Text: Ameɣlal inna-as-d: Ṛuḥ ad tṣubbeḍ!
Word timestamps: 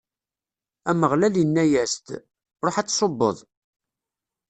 Ameɣlal 0.89 1.35
inna-as-d: 1.43 2.07
Ṛuḥ 2.65 2.75
ad 2.77 2.87
tṣubbeḍ! 2.89 3.37